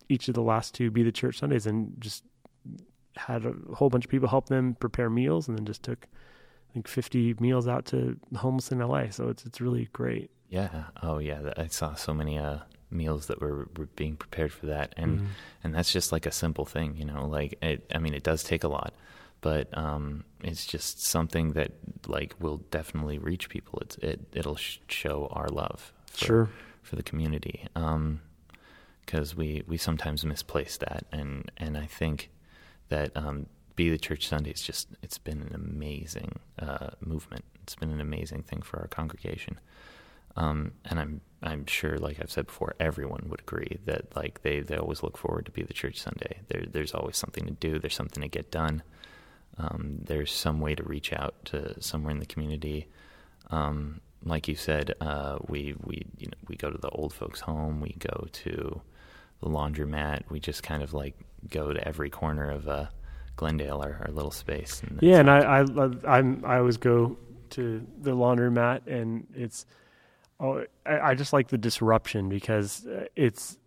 each 0.09 0.29
of 0.29 0.35
the 0.35 0.43
last 0.43 0.75
two 0.75 0.91
be 0.91 1.03
the 1.03 1.13
church 1.13 1.39
Sundays 1.39 1.67
and 1.67 1.95
just 2.01 2.25
had 3.17 3.45
a 3.45 3.55
whole 3.75 3.91
bunch 3.91 4.05
of 4.05 4.11
people 4.11 4.29
help 4.29 4.49
them 4.49 4.75
prepare 4.75 5.11
meals 5.11 5.49
and 5.49 5.57
then 5.57 5.65
just 5.65 5.83
took 5.83 6.07
I 6.71 6.73
think 6.73 6.89
50 6.89 7.35
meals 7.41 7.69
out 7.69 7.85
to 7.87 8.19
the 8.31 8.39
homeless 8.39 8.73
in 8.73 8.79
LA. 8.79 9.11
So 9.11 9.29
it's 9.29 9.47
it's 9.47 9.61
really 9.61 9.89
great. 9.93 10.31
Yeah. 10.49 10.85
Oh 11.03 11.19
yeah. 11.19 11.53
I 11.57 11.67
saw 11.69 11.95
so 11.95 12.13
many 12.13 12.39
uh 12.39 12.59
meals 12.91 13.27
that 13.27 13.41
were, 13.41 13.69
were 13.77 13.87
being 13.97 14.17
prepared 14.17 14.53
for 14.53 14.67
that. 14.67 14.95
And 14.97 15.19
mm-hmm. 15.19 15.27
and 15.65 15.75
that's 15.75 15.93
just 15.93 16.13
like 16.13 16.27
a 16.27 16.33
simple 16.33 16.65
thing 16.65 16.97
you 16.97 17.05
know 17.05 17.27
like 17.27 17.59
it, 17.63 17.91
i 17.95 17.99
mean 17.99 18.15
it 18.15 18.23
does 18.23 18.43
take 18.43 18.65
a 18.65 18.69
lot 18.69 18.95
but 19.41 19.77
um, 19.77 20.25
it's 20.43 20.67
just 20.67 21.03
something 21.05 21.53
that 21.53 21.73
like 22.07 22.35
will 22.41 22.59
definitely 22.71 23.19
reach 23.19 23.49
people. 23.49 23.79
It's 23.81 23.97
it 23.99 24.21
it'll 24.33 24.57
sh- 24.57 24.79
show 24.89 25.29
our 25.33 25.49
love 25.49 25.93
for, 26.07 26.25
sure. 26.25 26.51
for 26.83 26.97
the 26.97 27.03
community 27.03 27.67
um 27.77 28.21
because 29.05 29.37
we 29.37 29.63
we 29.67 29.77
sometimes 29.77 30.25
misplace 30.25 30.77
that. 30.79 31.05
And 31.13 31.51
and 31.57 31.77
i 31.77 31.87
think 31.87 32.31
that 32.89 33.11
um 33.17 33.47
be 33.77 33.91
the 33.91 33.99
church 33.99 34.27
sunday 34.27 34.51
is 34.51 34.63
just 34.63 34.89
it's 35.03 35.19
been 35.19 35.41
an 35.41 35.55
amazing 35.55 36.41
uh, 36.59 36.91
movement. 37.01 37.45
It's 37.63 37.77
been 37.77 37.91
an 37.93 38.01
amazing 38.01 38.43
thing 38.43 38.63
for 38.63 38.81
our 38.81 38.89
congregation. 38.89 39.61
Um, 40.37 40.73
and 40.85 40.99
I'm 40.99 41.21
I'm 41.43 41.67
sure, 41.67 41.99
like 41.99 42.19
I've 42.21 42.31
said 42.31 42.47
before, 42.47 42.75
everyone 42.81 43.27
would 43.29 43.41
agree 43.41 43.79
that 43.85 44.17
like 44.17 44.43
they, 44.43 44.61
they 44.61 44.77
always 44.77 45.03
look 45.03 45.17
forward 45.17 45.47
to 45.47 45.53
be 45.53 45.63
the 45.63 45.73
church 45.73 46.01
Sunday. 46.01 46.41
There 46.49 46.65
there's 46.69 46.95
always 46.95 47.17
something 47.17 47.47
to 47.47 47.53
do. 47.53 47.79
There's 47.79 47.95
something 47.95 48.23
to 48.23 48.29
get 48.29 48.51
done. 48.51 48.83
Um, 49.57 49.99
there's 50.05 50.33
some 50.33 50.61
way 50.61 50.75
to 50.75 50.83
reach 50.83 51.13
out 51.13 51.35
to 51.47 51.81
somewhere 51.81 52.11
in 52.11 52.19
the 52.19 52.27
community. 52.27 52.89
Um, 53.51 54.01
like 54.25 54.49
you 54.49 54.57
said, 54.57 54.95
uh, 55.01 55.39
we 55.47 55.75
we 55.85 56.07
you 56.19 56.27
know 56.27 56.39
we 56.49 56.57
go 56.57 56.71
to 56.71 56.79
the 56.79 56.91
old 56.91 57.13
folks' 57.13 57.41
home. 57.41 57.81
We 57.81 57.95
go 57.99 58.27
to 58.31 58.81
the 59.41 59.49
laundromat. 59.49 60.23
We 60.31 60.41
just 60.41 60.63
kind 60.65 60.83
of 60.83 60.93
like 60.93 61.15
go 61.49 61.73
to 61.73 61.87
every 61.87 62.11
corner 62.11 62.51
of 62.51 62.69
uh, 62.69 62.87
Glendale, 63.37 63.81
our, 63.81 64.03
our 64.07 64.13
little 64.13 64.33
space. 64.33 64.83
And 64.83 64.99
yeah, 65.01 65.21
and 65.21 65.31
I 65.31 65.39
I 65.39 66.17
I'm 66.17 66.45
I 66.45 66.59
always 66.59 66.79
go 66.79 67.17
to 67.51 67.87
the 68.01 68.11
laundromat, 68.11 68.89
and 68.89 69.27
it's 69.35 69.67
Oh, 70.41 70.65
I, 70.87 71.01
I 71.01 71.15
just 71.15 71.33
like 71.33 71.49
the 71.49 71.59
disruption 71.59 72.29
because 72.29 72.87
uh, 72.87 73.07
it's 73.17 73.59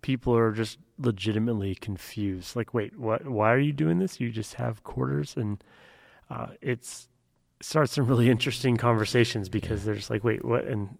people 0.00 0.34
are 0.36 0.52
just 0.52 0.78
legitimately 0.98 1.74
confused. 1.74 2.56
Like, 2.56 2.72
wait, 2.74 2.98
what? 2.98 3.26
Why 3.26 3.52
are 3.52 3.58
you 3.58 3.72
doing 3.72 3.98
this? 3.98 4.20
You 4.20 4.30
just 4.30 4.54
have 4.54 4.82
quarters, 4.84 5.34
and 5.36 5.62
uh, 6.30 6.48
it's 6.62 7.08
it 7.60 7.66
starts 7.66 7.92
some 7.92 8.06
really 8.06 8.30
interesting 8.36 8.76
conversations 8.76 9.48
because 9.48 9.80
Yeah. 9.80 9.86
they're 9.86 9.94
just 9.96 10.10
like, 10.10 10.24
wait, 10.24 10.44
what? 10.44 10.64
And 10.64 10.96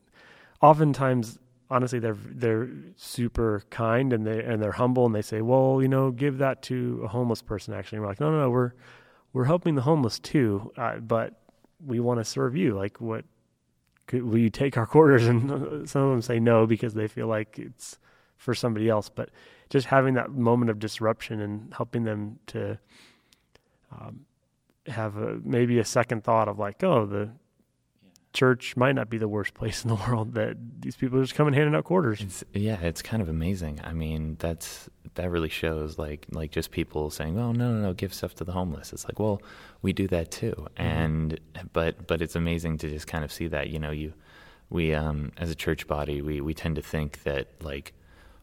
oftentimes, 0.61 1.38
honestly, 1.71 1.99
they're 1.99 2.16
they're 2.26 2.69
super 2.97 3.62
kind 3.71 4.12
and 4.12 4.26
they 4.26 4.43
and 4.45 4.62
they're 4.62 4.73
humble 4.73 5.07
and 5.07 5.14
they 5.14 5.23
say, 5.23 5.40
well, 5.40 5.81
you 5.81 5.88
know, 5.88 6.11
give 6.11 6.38
that 6.38 6.62
to 6.62 7.00
a 7.04 7.09
homeless 7.09 7.43
person. 7.43 7.73
Actually, 7.75 7.97
and 7.97 8.02
we're 8.02 8.11
like, 8.11 8.21
no, 8.21 8.31
no, 8.31 8.40
no, 8.40 8.50
we're 8.50 8.73
we're 9.33 9.45
helping 9.45 9.75
the 9.75 9.83
homeless 9.83 10.19
too, 10.19 10.71
uh, 10.76 10.97
but 10.99 11.40
we 11.85 11.99
want 11.99 12.21
to 12.21 12.25
serve 12.25 12.57
you. 12.57 12.75
Like, 12.76 13.00
what? 13.00 13.25
Could, 14.06 14.23
will 14.23 14.38
you 14.38 14.50
take 14.50 14.76
our 14.76 14.87
quarters? 14.87 15.26
And 15.28 15.88
some 15.88 16.02
of 16.02 16.11
them 16.11 16.23
say 16.23 16.40
no 16.40 16.66
because 16.66 16.94
they 16.94 17.08
feel 17.08 17.26
like 17.26 17.58
it's 17.58 17.99
for 18.37 18.54
somebody 18.54 18.88
else. 18.88 19.08
But 19.08 19.30
just 19.70 19.87
having 19.87 20.14
that 20.14 20.30
moment 20.30 20.70
of 20.70 20.78
disruption 20.78 21.40
and 21.40 21.73
helping 21.75 22.04
them 22.04 22.38
to 22.49 22.78
um, 23.90 24.26
have 24.87 25.16
a, 25.16 25.40
maybe 25.42 25.78
a 25.78 25.84
second 25.84 26.25
thought 26.25 26.49
of 26.49 26.58
like, 26.58 26.82
oh, 26.82 27.06
the 27.06 27.30
church 28.32 28.76
might 28.76 28.94
not 28.94 29.08
be 29.08 29.18
the 29.18 29.28
worst 29.28 29.54
place 29.61 29.84
in 29.84 29.88
the 29.88 29.94
world. 29.94 30.34
That 30.34 30.56
these 30.80 30.96
people 30.96 31.18
are 31.18 31.23
just 31.23 31.34
coming 31.34 31.54
handing 31.54 31.75
out 31.75 31.84
quarters. 31.84 32.20
It's 32.20 32.44
yeah, 32.52 32.80
it's 32.80 33.02
kind 33.02 33.23
of 33.23 33.28
amazing. 33.28 33.80
I 33.82 33.92
mean, 33.92 34.37
that's 34.38 34.88
that 35.16 35.30
really 35.30 35.49
shows 35.49 35.99
like 35.99 36.26
like 36.33 36.50
just 36.50 36.71
people 36.71 37.11
saying, 37.11 37.38
"Oh, 37.38 37.52
no, 37.52 37.73
no, 37.73 37.80
no, 37.80 37.92
give 37.94 38.12
stuff 38.14 38.35
to 38.37 38.44
the 38.44 38.52
homeless." 38.52 38.92
It's 38.92 39.04
like, 39.04 39.18
well, 39.18 39.40
we 39.83 39.92
do 39.92 40.09
that 40.09 40.30
too, 40.30 40.66
and 40.76 41.38
but 41.73 42.06
but 42.06 42.21
it's 42.23 42.37
amazing 42.37 42.78
to 42.78 42.88
just 42.88 43.06
kind 43.06 43.25
of 43.25 43.33
see 43.33 43.47
that. 43.49 43.71
You 43.71 43.78
know, 43.78 43.90
you 43.90 44.12
we 44.71 44.94
um 44.94 45.33
as 45.37 45.50
a 45.50 45.54
church 45.54 45.87
body, 45.87 46.21
we 46.23 46.40
we 46.40 46.54
tend 46.54 46.76
to 46.76 46.83
think 46.83 47.23
that 47.25 47.49
like 47.62 47.92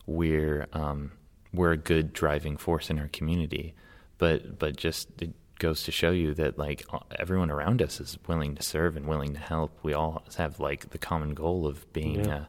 we're 0.06 0.68
um 0.74 1.12
we're 1.54 1.72
a 1.74 1.78
good 1.78 2.14
driving 2.14 2.58
force 2.58 2.90
in 2.90 3.00
our 3.00 3.10
community, 3.10 3.74
but 4.18 4.58
but 4.60 4.76
just 4.78 5.10
it 5.22 5.32
goes 5.60 5.84
to 5.84 5.92
show 5.92 6.10
you 6.12 6.34
that 6.34 6.58
like 6.58 6.84
everyone 7.20 7.52
around 7.52 7.82
us 7.84 8.00
is 8.00 8.18
willing 8.28 8.56
to 8.56 8.64
serve 8.64 8.96
and 8.98 9.06
willing 9.06 9.34
to 9.34 9.40
help. 9.40 9.78
We 9.84 9.94
all 9.94 10.24
have 10.38 10.60
like 10.60 10.90
the 10.90 10.98
common 10.98 11.34
goal 11.34 11.68
of 11.68 11.92
being 11.94 12.26
Yeah. 12.26 12.36
a 12.38 12.46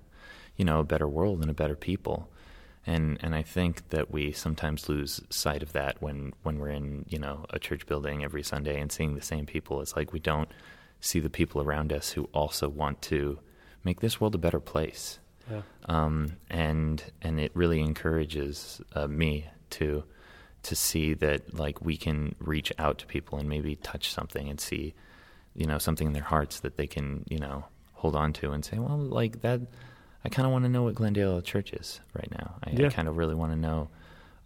you 0.56 0.64
know 0.64 0.80
a 0.80 0.84
better 0.84 1.08
world 1.08 1.40
and 1.42 1.50
a 1.50 1.54
better 1.54 1.74
people 1.76 2.28
and 2.86 3.18
and 3.20 3.34
I 3.34 3.42
think 3.42 3.88
that 3.90 4.10
we 4.10 4.32
sometimes 4.32 4.88
lose 4.88 5.20
sight 5.30 5.62
of 5.62 5.72
that 5.72 6.02
when 6.02 6.32
when 6.42 6.58
we're 6.58 6.70
in 6.70 7.04
you 7.08 7.18
know 7.18 7.46
a 7.50 7.58
church 7.58 7.86
building 7.86 8.24
every 8.24 8.42
Sunday 8.42 8.80
and 8.80 8.90
seeing 8.90 9.14
the 9.14 9.22
same 9.22 9.46
people. 9.46 9.80
It's 9.80 9.96
like 9.96 10.12
we 10.12 10.20
don't 10.20 10.48
see 11.00 11.20
the 11.20 11.30
people 11.30 11.60
around 11.60 11.92
us 11.92 12.10
who 12.10 12.24
also 12.32 12.68
want 12.68 13.02
to 13.02 13.38
make 13.84 14.00
this 14.00 14.20
world 14.20 14.34
a 14.34 14.38
better 14.38 14.60
place. 14.60 15.18
Yeah. 15.50 15.62
Um, 15.86 16.36
and 16.50 17.02
and 17.20 17.40
it 17.40 17.52
really 17.54 17.80
encourages 17.80 18.80
uh, 18.94 19.06
me 19.06 19.46
to 19.70 20.04
to 20.64 20.76
see 20.76 21.14
that 21.14 21.54
like 21.54 21.80
we 21.82 21.96
can 21.96 22.34
reach 22.38 22.72
out 22.78 22.98
to 22.98 23.06
people 23.06 23.38
and 23.38 23.48
maybe 23.48 23.76
touch 23.76 24.12
something 24.12 24.48
and 24.48 24.60
see 24.60 24.94
you 25.54 25.66
know 25.66 25.78
something 25.78 26.06
in 26.06 26.12
their 26.12 26.22
hearts 26.22 26.60
that 26.60 26.76
they 26.76 26.86
can 26.86 27.24
you 27.28 27.38
know 27.38 27.64
hold 27.94 28.16
on 28.16 28.32
to 28.32 28.52
and 28.52 28.64
say 28.64 28.78
well 28.78 28.98
like 28.98 29.42
that 29.42 29.60
I 30.24 30.28
kind 30.28 30.46
of 30.46 30.52
want 30.52 30.64
to 30.64 30.68
know 30.68 30.84
what 30.84 30.94
Glendale 30.94 31.40
Church 31.42 31.72
is 31.72 32.00
right 32.14 32.30
now. 32.30 32.54
I, 32.64 32.70
Yeah. 32.70 32.86
I 32.86 32.90
kind 32.90 33.08
of 33.08 33.16
really 33.16 33.34
want 33.34 33.52
to 33.52 33.58
know 33.58 33.88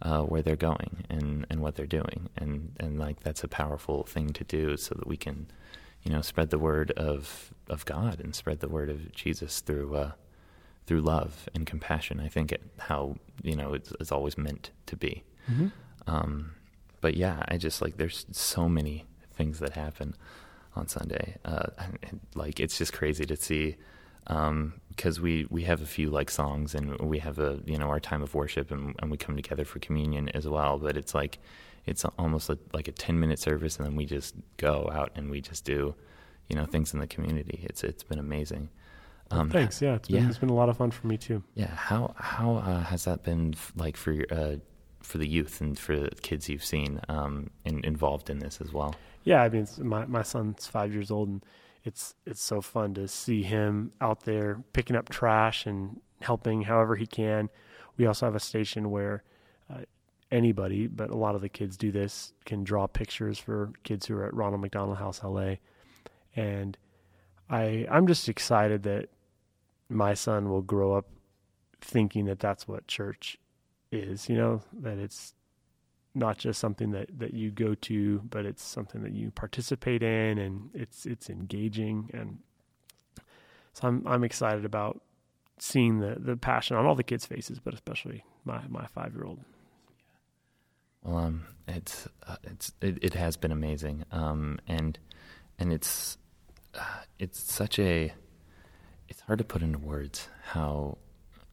uh, 0.01 0.21
where 0.21 0.41
they're 0.41 0.55
going 0.55 1.05
and, 1.09 1.45
and 1.49 1.61
what 1.61 1.75
they're 1.75 1.85
doing, 1.85 2.29
and 2.37 2.73
and 2.79 2.99
like 2.99 3.21
that's 3.21 3.43
a 3.43 3.47
powerful 3.47 4.03
thing 4.03 4.29
to 4.33 4.43
do, 4.43 4.77
so 4.77 4.95
that 4.95 5.07
we 5.07 5.17
can, 5.17 5.47
you 6.03 6.11
know, 6.11 6.21
spread 6.21 6.49
the 6.49 6.59
word 6.59 6.91
of 6.91 7.53
of 7.69 7.85
God 7.85 8.19
and 8.19 8.35
spread 8.35 8.59
the 8.59 8.69
word 8.69 8.89
of 8.89 9.11
Jesus 9.11 9.59
through 9.61 9.95
uh, 9.95 10.11
through 10.85 11.01
love 11.01 11.49
and 11.55 11.65
compassion. 11.65 12.19
I 12.19 12.27
think 12.29 12.51
it, 12.51 12.61
how 12.77 13.15
you 13.43 13.55
know 13.55 13.73
it's, 13.73 13.91
it's 13.99 14.11
always 14.11 14.37
meant 14.37 14.71
to 14.87 14.95
be. 14.95 15.23
Mm-hmm. 15.51 15.67
Um, 16.07 16.53
but 17.01 17.15
yeah, 17.15 17.43
I 17.47 17.57
just 17.57 17.81
like 17.81 17.97
there's 17.97 18.25
so 18.31 18.69
many 18.69 19.05
things 19.33 19.59
that 19.59 19.73
happen 19.73 20.15
on 20.75 20.87
Sunday. 20.87 21.37
Uh, 21.43 21.67
like 22.35 22.59
it's 22.59 22.77
just 22.77 22.93
crazy 22.93 23.25
to 23.25 23.35
see 23.35 23.75
because 24.27 25.19
we 25.21 25.47
we 25.49 25.63
have 25.63 25.81
a 25.81 25.85
few 25.85 26.09
like 26.09 26.29
songs 26.29 26.75
and 26.75 26.99
we 26.99 27.19
have 27.19 27.39
a 27.39 27.59
you 27.65 27.77
know 27.77 27.87
our 27.87 27.99
time 27.99 28.21
of 28.21 28.33
worship 28.33 28.71
and, 28.71 28.95
and 28.99 29.11
we 29.11 29.17
come 29.17 29.35
together 29.35 29.65
for 29.65 29.79
communion 29.79 30.29
as 30.29 30.47
well. 30.47 30.77
But 30.77 30.97
it's 30.97 31.15
like 31.15 31.39
it's 31.85 32.03
almost 32.17 32.49
like, 32.49 32.59
like 32.73 32.87
a 32.87 32.91
ten 32.91 33.19
minute 33.19 33.39
service 33.39 33.77
and 33.77 33.85
then 33.85 33.95
we 33.95 34.05
just 34.05 34.35
go 34.57 34.89
out 34.93 35.11
and 35.15 35.29
we 35.29 35.41
just 35.41 35.63
do 35.63 35.95
you 36.49 36.55
know 36.55 36.65
things 36.65 36.93
in 36.93 36.99
the 36.99 37.07
community. 37.07 37.61
It's 37.63 37.83
it's 37.83 38.03
been 38.03 38.19
amazing. 38.19 38.69
Um, 39.29 39.49
Thanks. 39.49 39.81
Yeah, 39.81 39.95
it's 39.95 40.07
been 40.07 40.23
yeah. 40.23 40.29
it's 40.29 40.37
been 40.37 40.49
a 40.49 40.55
lot 40.55 40.69
of 40.69 40.77
fun 40.77 40.91
for 40.91 41.07
me 41.07 41.17
too. 41.17 41.43
Yeah, 41.55 41.73
how 41.75 42.13
how 42.17 42.55
uh, 42.55 42.83
has 42.83 43.03
that 43.05 43.23
been 43.23 43.53
f- 43.53 43.73
like 43.75 43.97
for 43.97 44.11
your, 44.11 44.25
uh, 44.31 44.55
for 45.01 45.17
the 45.17 45.27
youth 45.27 45.61
and 45.61 45.77
for 45.77 45.99
the 45.99 46.09
kids 46.21 46.49
you've 46.49 46.63
seen 46.63 47.01
um, 47.09 47.49
in, 47.65 47.83
involved 47.83 48.29
in 48.29 48.39
this 48.39 48.61
as 48.61 48.71
well? 48.71 48.95
Yeah, 49.23 49.43
I 49.43 49.49
mean, 49.49 49.63
it's, 49.63 49.77
my 49.77 50.05
my 50.05 50.23
son's 50.23 50.67
five 50.67 50.93
years 50.93 51.11
old, 51.11 51.27
and 51.27 51.45
it's 51.87 52.15
it's 52.25 52.43
so 52.43 52.59
fun 52.59 52.93
to 52.93 53.07
see 53.07 53.43
him 53.43 53.93
out 54.01 54.23
there 54.23 54.61
picking 54.73 54.97
up 54.97 55.07
trash 55.07 55.65
and 55.65 56.01
helping 56.21 56.63
however 56.63 56.97
he 56.97 57.07
can. 57.07 57.49
We 57.95 58.05
also 58.05 58.25
have 58.25 58.35
a 58.35 58.41
station 58.41 58.91
where 58.91 59.23
uh, 59.73 59.83
anybody, 60.29 60.87
but 60.87 61.09
a 61.09 61.15
lot 61.15 61.33
of 61.33 61.41
the 61.41 61.47
kids 61.47 61.77
do 61.77 61.91
this, 61.91 62.33
can 62.45 62.65
draw 62.65 62.87
pictures 62.87 63.39
for 63.39 63.71
kids 63.83 64.05
who 64.05 64.17
are 64.17 64.25
at 64.25 64.33
Ronald 64.33 64.61
McDonald 64.61 64.97
House 64.97 65.23
LA, 65.23 65.55
and 66.35 66.77
I 67.49 67.87
I'm 67.89 68.05
just 68.05 68.27
excited 68.27 68.83
that 68.83 69.07
my 69.87 70.13
son 70.13 70.49
will 70.49 70.61
grow 70.61 70.93
up 70.93 71.05
thinking 71.79 72.25
that 72.25 72.39
that's 72.39 72.67
what 72.67 72.85
church 72.87 73.37
is. 73.93 74.27
You 74.27 74.35
know 74.35 74.61
that 74.73 74.97
it's 74.97 75.33
not 76.17 76.37
just 76.37 76.59
something 76.59 76.91
that, 76.91 77.19
that 77.19 77.33
you 77.33 77.51
go 77.51 77.75
to, 77.75 78.19
but 78.29 78.45
it's 78.45 78.63
something 78.63 79.03
that 79.03 79.13
you 79.13 79.31
participate 79.31 80.03
in, 80.03 80.37
and 80.37 80.69
it's 80.73 81.05
it's 81.05 81.29
engaging, 81.29 82.09
and 82.13 82.39
so 83.73 83.87
I'm 83.87 84.05
I'm 84.07 84.23
excited 84.23 84.65
about 84.65 85.01
seeing 85.59 85.99
the 85.99 86.15
the 86.17 86.35
passion 86.35 86.75
on 86.75 86.85
all 86.85 86.95
the 86.95 87.03
kids' 87.03 87.25
faces, 87.25 87.59
but 87.59 87.73
especially 87.73 88.23
my 88.43 88.61
my 88.67 88.85
five 88.87 89.13
year 89.13 89.25
old. 89.25 89.39
Well, 91.03 91.17
um, 91.17 91.45
it's 91.67 92.07
uh, 92.27 92.37
it's 92.43 92.71
it, 92.81 92.97
it 93.01 93.13
has 93.13 93.37
been 93.37 93.51
amazing, 93.51 94.03
um, 94.11 94.59
and 94.67 94.97
and 95.59 95.71
it's 95.71 96.17
uh, 96.73 97.01
it's 97.19 97.39
such 97.39 97.79
a 97.79 98.13
it's 99.07 99.21
hard 99.21 99.39
to 99.39 99.45
put 99.45 99.61
into 99.61 99.79
words 99.79 100.27
how 100.43 100.97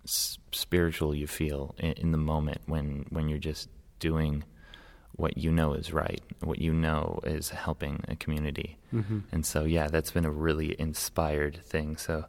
s- 0.05 0.39
spiritual 0.53 1.15
you 1.15 1.27
feel 1.27 1.75
in, 1.79 1.93
in 1.93 2.13
the 2.13 2.19
moment 2.19 2.63
when 2.67 3.07
when 3.11 3.29
you're 3.29 3.39
just 3.39 3.69
doing 3.99 4.45
what 5.17 5.39
you 5.39 5.51
know 5.51 5.75
is 5.75 5.93
right, 5.93 6.23
what 6.41 6.59
you 6.59 6.73
know 6.73 7.21
is 7.25 7.51
helping 7.51 8.05
a 8.09 8.17
community. 8.17 8.79
Mm-hmm. 8.93 9.21
And 9.33 9.47
so, 9.47 9.65
yeah, 9.65 9.89
that's 9.89 10.11
been 10.11 10.25
a 10.25 10.31
really 10.31 10.79
inspired 10.79 11.61
thing. 11.65 11.97
So, 11.97 12.27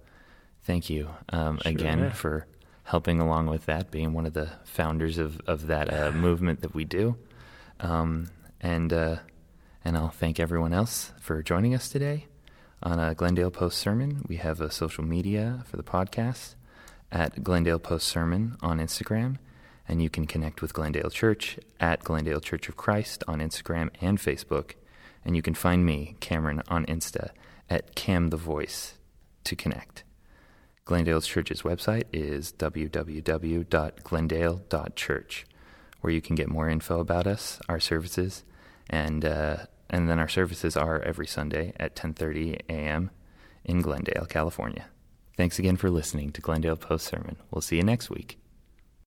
thank 0.63 0.89
you 0.89 1.09
um, 1.29 1.59
Sure, 1.61 1.71
again 1.71 1.99
yeah. 1.99 2.11
for 2.11 2.47
helping 2.83 3.19
along 3.19 3.47
with 3.47 3.65
that, 3.65 3.91
being 3.91 4.13
one 4.13 4.25
of 4.25 4.33
the 4.33 4.49
founders 4.63 5.17
of, 5.17 5.41
of 5.47 5.67
that 5.67 5.91
uh, 5.93 6.11
movement 6.15 6.61
that 6.61 6.73
we 6.73 6.85
do. 6.85 7.15
Um, 7.79 8.27
and 8.61 8.93
uh, 8.93 9.17
and 9.83 9.95
I'll 9.97 10.09
thank 10.09 10.39
everyone 10.39 10.73
else 10.73 11.11
for 11.19 11.43
joining 11.43 11.75
us 11.75 11.89
today 11.89 12.25
on 12.81 12.99
a 12.99 13.13
Glendale 13.13 13.51
Post 13.51 13.77
Sermon. 13.77 14.25
We 14.27 14.37
have 14.37 14.59
a 14.59 14.71
social 14.71 15.03
media 15.03 15.63
for 15.67 15.77
the 15.77 15.83
podcast 15.83 16.55
at 17.11 17.43
Glendale 17.43 17.79
Post 17.79 18.07
Sermon 18.07 18.57
on 18.61 18.79
Instagram. 18.79 19.37
And 19.87 20.01
you 20.01 20.09
can 20.09 20.25
connect 20.25 20.61
with 20.61 20.73
Glendale 20.73 21.09
Church 21.09 21.59
at 21.79 22.03
Glendale 22.03 22.41
Church 22.41 22.69
of 22.69 22.75
Christ 22.75 23.23
on 23.27 23.39
Instagram 23.39 23.89
and 24.01 24.17
Facebook. 24.17 24.71
And 25.23 25.35
you 25.35 25.41
can 25.41 25.53
find 25.53 25.85
me, 25.85 26.15
Cameron, 26.19 26.61
on 26.67 26.85
Insta 26.85 27.29
at 27.69 27.95
Cam 27.95 28.29
the 28.29 28.37
Voice 28.37 28.97
to 29.43 29.55
connect. 29.55 30.03
Glendale 30.85 31.21
Church's 31.21 31.63
website 31.63 32.03
is 32.13 32.53
www.glendale.church, 32.53 35.45
where 36.01 36.13
you 36.13 36.21
can 36.21 36.35
get 36.35 36.47
more 36.47 36.69
info 36.69 36.99
about 36.99 37.25
us, 37.25 37.59
our 37.67 37.79
services, 37.79 38.43
and 38.87 39.25
uh, 39.25 39.57
and 39.89 40.07
then 40.09 40.19
our 40.19 40.27
services 40.27 40.77
are 40.77 41.01
every 41.01 41.25
Sunday 41.25 41.73
at 41.79 41.95
10:30 41.95 42.59
a.m. 42.69 43.09
in 43.63 43.81
Glendale, 43.81 44.27
California. 44.27 44.85
Thanks 45.35 45.57
again 45.57 45.77
for 45.77 45.89
listening 45.89 46.31
to 46.33 46.41
Glendale 46.41 46.77
Post 46.77 47.07
Sermon. 47.07 47.37
We'll 47.49 47.61
see 47.61 47.77
you 47.77 47.83
next 47.83 48.11
week. 48.11 48.37